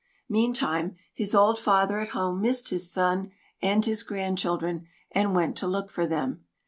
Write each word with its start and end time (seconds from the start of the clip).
Meantime, 0.27 0.95
his 1.13 1.35
old 1.35 1.59
father 1.59 1.99
at 1.99 2.07
home 2.07 2.41
missed 2.41 2.69
his 2.69 2.89
son 2.91 3.29
and 3.61 3.85
his 3.85 4.01
grandchildren, 4.01 4.87
and 5.11 5.35
went 5.35 5.55
to 5.55 5.67
look 5.67 5.91
for 5.91 6.07
them. 6.07 6.43